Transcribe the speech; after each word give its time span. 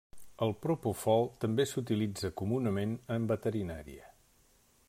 El 0.45 0.53
propofol 0.63 1.27
també 1.45 1.67
s'utilitza 1.73 2.33
comunament 2.43 2.99
en 3.19 3.29
veterinària. 3.33 4.13